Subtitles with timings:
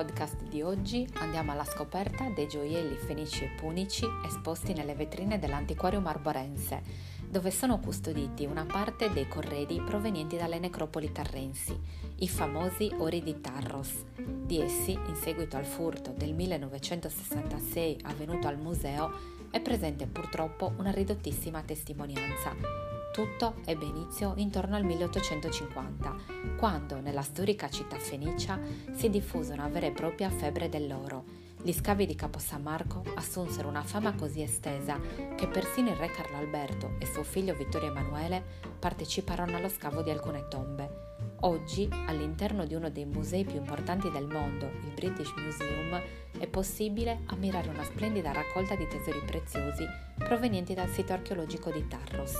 [0.00, 6.00] podcast di oggi andiamo alla scoperta dei gioielli fenici e punici esposti nelle vetrine dell'antiquario
[6.00, 6.80] marborense,
[7.28, 11.78] dove sono custoditi una parte dei corredi provenienti dalle necropoli tarrensi,
[12.16, 14.06] i famosi ori di Tarros.
[14.16, 19.12] Di essi, in seguito al furto del 1966 avvenuto al museo,
[19.50, 26.16] è presente purtroppo una ridottissima testimonianza tutto ebbe inizio intorno al 1850,
[26.56, 28.58] quando nella storica città fenicia
[28.92, 31.24] si diffuse una vera e propria febbre dell'oro.
[31.62, 34.98] Gli scavi di Capo San Marco assunsero una fama così estesa
[35.36, 38.42] che persino il re Carlo Alberto e suo figlio Vittorio Emanuele
[38.78, 41.09] parteciparono allo scavo di alcune tombe.
[41.42, 45.98] Oggi, all'interno di uno dei musei più importanti del mondo, il British Museum,
[46.38, 49.84] è possibile ammirare una splendida raccolta di tesori preziosi
[50.18, 52.34] provenienti dal sito archeologico di Tarros,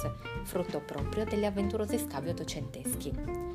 [0.44, 3.49] frutto proprio degli avventurosi scavi ottocenteschi.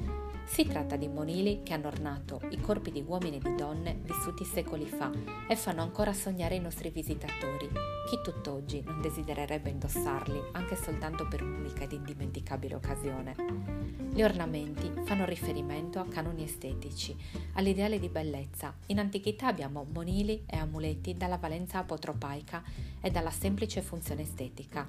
[0.45, 4.45] Si tratta di monili che hanno ornato i corpi di uomini e di donne vissuti
[4.45, 5.11] secoli fa
[5.47, 7.67] e fanno ancora sognare i nostri visitatori.
[8.07, 13.35] Chi tutt'oggi non desidererebbe indossarli anche soltanto per un'unica ed indimenticabile occasione?
[14.13, 17.13] Gli ornamenti fanno riferimento a canoni estetici,
[17.53, 18.73] all'ideale di bellezza.
[18.85, 22.63] In antichità abbiamo monili e amuleti dalla valenza apotropaica
[23.01, 24.87] e dalla semplice funzione estetica.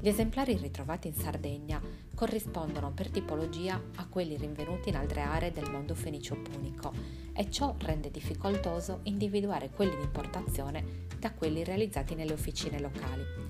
[0.00, 1.82] Gli esemplari ritrovati in Sardegna
[2.14, 6.92] corrispondono per tipologia a quelli rinvenuti in altre aree del mondo fenicio-punico
[7.34, 13.47] e ciò rende difficoltoso individuare quelli di importazione da quelli realizzati nelle officine locali.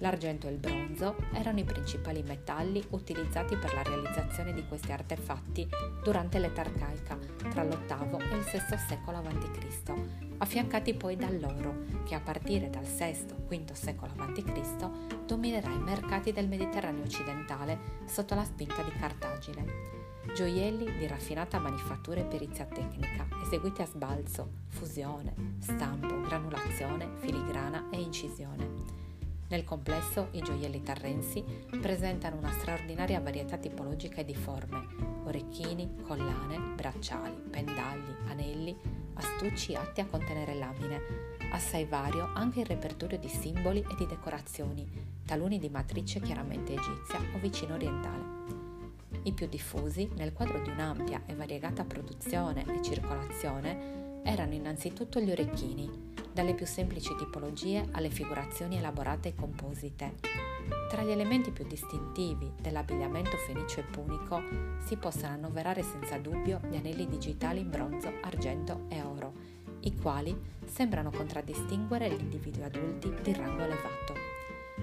[0.00, 5.68] L'argento e il bronzo erano i principali metalli utilizzati per la realizzazione di questi artefatti
[6.02, 7.18] durante l'età arcaica,
[7.50, 9.92] tra l'VIII e il VI secolo a.C.,
[10.38, 15.26] affiancati poi dall'oro, che a partire dal VI-V secolo a.C.
[15.26, 19.98] dominerà i mercati del Mediterraneo occidentale sotto la spinta di Cartagine.
[20.34, 28.00] Gioielli di raffinata manifattura e perizia tecnica, eseguiti a sbalzo, fusione, stampo, granulazione, filigrana e
[28.00, 28.99] incisione.
[29.50, 31.44] Nel complesso i gioielli tarrensi
[31.80, 34.86] presentano una straordinaria varietà tipologica e di forme,
[35.24, 38.76] orecchini, collane, bracciali, pendagli, anelli,
[39.14, 41.00] astucci atti a contenere lamine,
[41.50, 44.88] assai vario anche il repertorio di simboli e di decorazioni,
[45.26, 48.38] taluni di matrice chiaramente egizia o vicino orientale.
[49.24, 55.30] I più diffusi, nel quadro di un'ampia e variegata produzione e circolazione, erano innanzitutto gli
[55.32, 60.14] orecchini, dalle più semplici tipologie alle figurazioni elaborate e composite.
[60.88, 64.42] Tra gli elementi più distintivi dell'abbigliamento fenicio e punico
[64.84, 69.32] si possono annoverare senza dubbio gli anelli digitali in bronzo, argento e oro,
[69.80, 70.36] i quali
[70.66, 74.14] sembrano contraddistinguere gli individui adulti di rango elevato.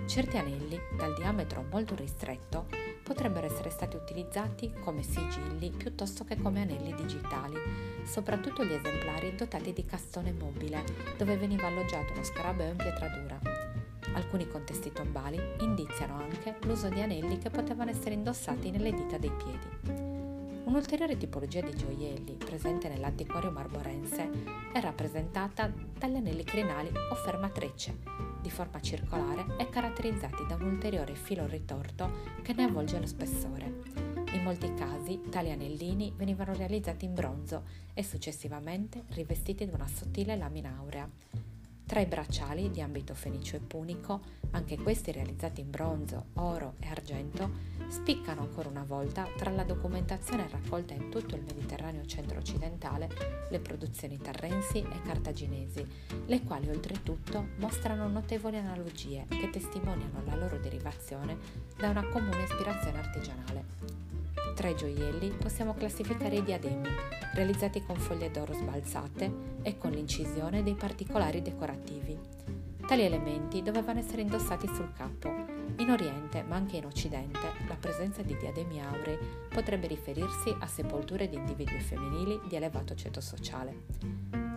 [0.06, 2.68] Certi anelli, dal diametro molto ristretto,
[3.08, 7.56] potrebbero essere stati utilizzati come sigilli piuttosto che come anelli digitali,
[8.04, 10.84] soprattutto gli esemplari dotati di castone mobile,
[11.16, 13.40] dove veniva alloggiato uno scarabeo in pietratura.
[14.12, 19.32] Alcuni contesti tombali indiziano anche l'uso di anelli che potevano essere indossati nelle dita dei
[19.32, 20.06] piedi.
[20.66, 24.30] Un'ulteriore tipologia di gioielli presente nell'antiquario marborense
[24.74, 31.16] è rappresentata dagli anelli crinali o fermatrecce, di forma circolare e caratterizzati da un ulteriore
[31.16, 32.12] filo ritorto
[32.42, 33.82] che ne avvolge lo spessore.
[34.34, 40.36] In molti casi tali anellini venivano realizzati in bronzo e successivamente rivestiti di una sottile
[40.36, 41.10] lamina aurea.
[41.86, 44.20] Tra i bracciali di ambito fenicio e punico,
[44.52, 47.50] anche questi realizzati in bronzo, oro e argento,
[47.90, 53.10] spiccano ancora una volta tra la documentazione raccolta in tutto il Mediterraneo centro-occidentale
[53.50, 55.86] le produzioni tarrensi e cartaginesi,
[56.26, 61.38] le quali oltretutto mostrano notevoli analogie che testimoniano la loro derivazione
[61.78, 63.66] da una comune ispirazione artigianale.
[64.56, 66.90] Tra i gioielli possiamo classificare i diademi,
[67.34, 69.32] realizzati con foglie d'oro sbalzate
[69.62, 72.18] e con l'incisione dei particolari decorativi.
[72.88, 75.57] Tali elementi dovevano essere indossati sul capo.
[75.80, 81.30] In Oriente, ma anche in Occidente, la presenza di diademi aurei potrebbe riferirsi a sepolture
[81.30, 83.86] di individui femminili di elevato ceto sociale.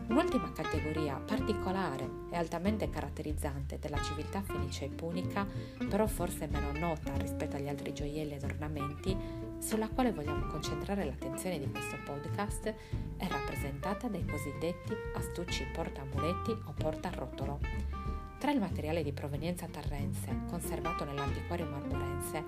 [0.08, 5.46] Un'ultima categoria particolare e altamente caratterizzante della civiltà fenicia e punica,
[5.88, 9.14] però forse meno nota rispetto agli altri gioielli ed ornamenti,
[9.58, 12.74] sulla quale vogliamo concentrare l'attenzione di questo podcast
[13.18, 18.09] è rappresentata dai cosiddetti astucci portamuletti o portarotolo.
[18.40, 22.42] Tra il materiale di provenienza tarrense conservato nell'antiquario marmorense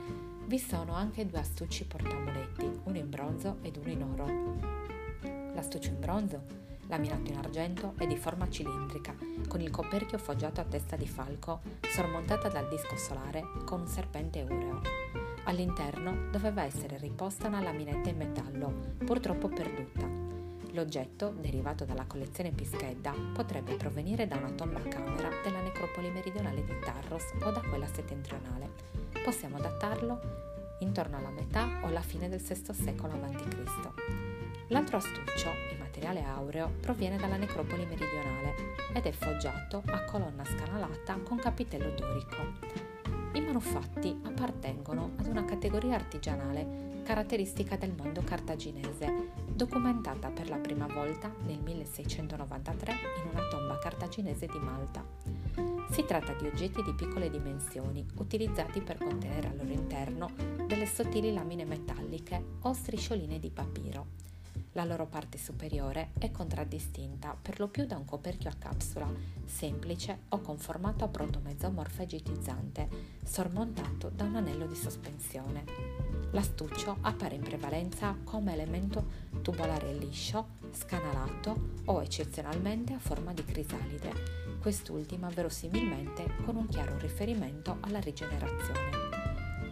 [0.47, 5.53] vi sono anche due astucci portamuletti, uno in bronzo ed uno in oro.
[5.55, 6.45] L'astuccio in bronzo,
[6.87, 9.15] laminato in argento, è di forma cilindrica,
[9.47, 14.39] con il coperchio foggiato a testa di falco, sormontata dal disco solare con un serpente
[14.39, 14.81] eureo.
[15.45, 20.22] All'interno doveva essere riposta una laminetta in metallo, purtroppo perduta.
[20.73, 26.73] L'oggetto, derivato dalla collezione Pischedda, potrebbe provenire da una tomba camera della necropoli meridionale di
[26.83, 28.71] Tarros o da quella settentrionale.
[29.23, 30.19] Possiamo datarlo
[30.79, 33.91] intorno alla metà o alla fine del VI secolo a.C.
[34.69, 38.55] L'altro astuccio, in materiale aureo, proviene dalla necropoli meridionale
[38.95, 42.81] ed è foggiato a colonna scanalata con capitello dorico.
[43.35, 50.87] I manufatti appartengono ad una categoria artigianale caratteristica del mondo cartaginese, documentata per la prima
[50.87, 55.05] volta nel 1693 in una tomba cartaginese di Malta.
[55.91, 60.31] Si tratta di oggetti di piccole dimensioni, utilizzati per contenere al loro interno
[60.67, 64.32] delle sottili lamine metalliche o striscioline di papiro.
[64.73, 69.07] La loro parte superiore è contraddistinta per lo più da un coperchio a capsula,
[69.45, 72.89] semplice o con formato a protomezomorfo egetizzante,
[73.23, 75.65] sormontato da un anello di sospensione.
[76.31, 84.59] L'astuccio appare in prevalenza come elemento tubolare liscio, scanalato o eccezionalmente a forma di crisalide,
[84.61, 89.12] quest'ultima verosimilmente con un chiaro riferimento alla rigenerazione.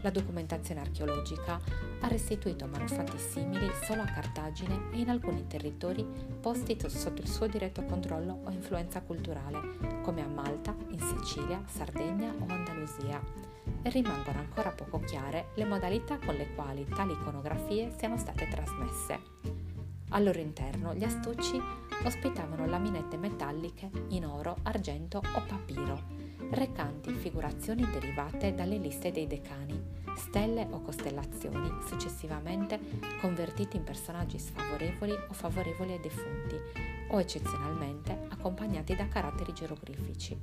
[0.02, 1.60] La documentazione archeologica
[2.00, 6.06] ha restituito manufatti simili solo a Cartagine e in alcuni territori
[6.40, 12.32] posti sotto il suo diretto controllo o influenza culturale, come a Malta, in Sicilia, Sardegna
[12.38, 13.20] o Andalusia.
[13.82, 19.18] E rimangono ancora poco chiare le modalità con le quali tali iconografie siano state trasmesse.
[20.12, 21.60] Al loro interno gli astucci
[22.04, 26.19] ospitavano laminette metalliche in oro, argento o papiro,
[26.50, 29.80] recanti figurazioni derivate dalle liste dei decani,
[30.16, 32.78] stelle o costellazioni successivamente
[33.20, 36.56] convertiti in personaggi sfavorevoli o favorevoli ai defunti
[37.10, 40.36] o eccezionalmente accompagnati da caratteri geroglifici.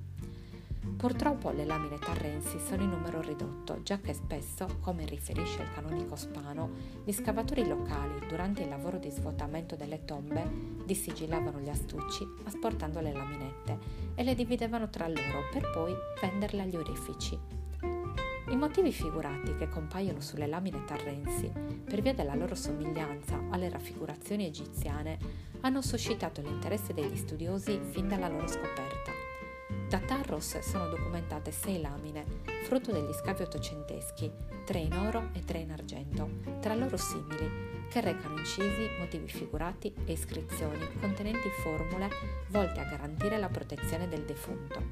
[0.96, 6.16] Purtroppo le lamine tarrensi sono in numero ridotto, già che spesso, come riferisce il canonico
[6.16, 6.70] Spano,
[7.04, 13.14] gli scavatori locali, durante il lavoro di svuotamento delle tombe, dissigillavano gli astucci asportando le
[13.14, 13.78] laminette
[14.16, 17.38] e le dividevano tra loro per poi venderle agli orifici.
[18.50, 21.52] I motivi figurati che compaiono sulle lamine tarrensi,
[21.84, 25.18] per via della loro somiglianza alle raffigurazioni egiziane,
[25.62, 29.12] hanno suscitato l'interesse degli studiosi fin dalla loro scoperta.
[29.90, 32.26] Da Tarros sono documentate sei lamine,
[32.64, 34.32] frutto degli scavi ottocenteschi,
[34.68, 36.30] tre in oro e tre in argento,
[36.60, 42.10] tra loro simili, che recano incisi, motivi figurati e iscrizioni contenenti formule
[42.50, 44.84] volte a garantire la protezione del defunto.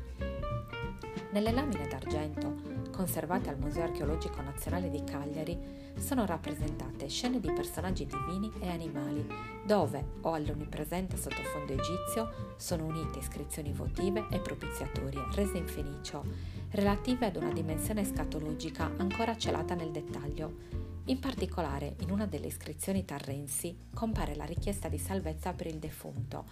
[1.31, 5.59] Nelle lamine d'argento conservate al Museo Archeologico Nazionale di Cagliari,
[5.97, 9.27] sono rappresentate scene di personaggi divini e animali,
[9.65, 16.23] dove, o all'onnipresente sottofondo egizio, sono unite iscrizioni votive e propiziatorie rese in fenicio,
[16.71, 20.83] relative ad una dimensione scatologica ancora celata nel dettaglio.
[21.07, 26.45] In particolare, in una delle iscrizioni tarrensi compare la richiesta di salvezza per il defunto,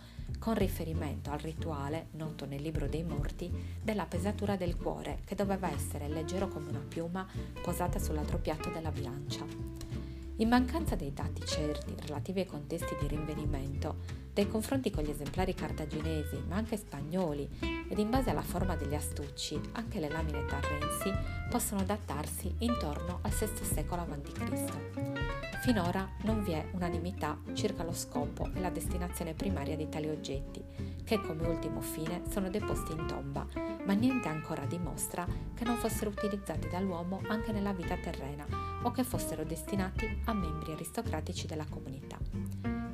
[0.44, 3.50] con riferimento al rituale, noto nel libro dei morti,
[3.82, 7.26] della pesatura del cuore, che doveva essere leggero come una piuma
[7.62, 9.46] posata sull'altro piatto della bilancia.
[10.36, 13.96] In mancanza dei dati certi relativi ai contesti di rinvenimento,
[14.34, 17.48] dei confronti con gli esemplari cartaginesi, ma anche spagnoli,
[17.88, 21.10] ed in base alla forma degli astucci, anche le lamine tarrensi
[21.50, 25.23] possono datarsi intorno al VI secolo a.C.
[25.64, 30.62] Finora non vi è unanimità circa lo scopo e la destinazione primaria di tali oggetti,
[31.06, 33.48] che come ultimo fine sono deposti in tomba,
[33.86, 38.46] ma niente ancora dimostra che non fossero utilizzati dall'uomo anche nella vita terrena
[38.84, 42.18] o che fossero destinati a membri aristocratici della comunità.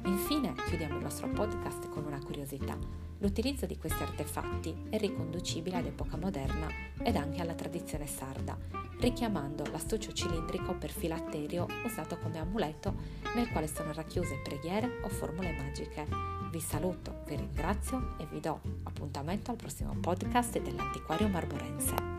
[0.06, 2.78] Infine chiudiamo il nostro podcast con una curiosità.
[3.18, 6.68] L'utilizzo di questi artefatti è riconducibile ad epoca moderna
[7.02, 8.56] ed anche alla tradizione sarda,
[9.00, 12.94] richiamando l'astuccio cilindrico per filatterio usato come amuleto
[13.36, 16.06] nel quale sono racchiuse preghiere o formule magiche.
[16.52, 22.19] Vi saluto, vi ringrazio e vi do appuntamento al prossimo podcast dell'Antiquario Marborense.